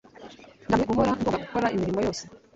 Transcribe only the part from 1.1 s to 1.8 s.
ngomba gukora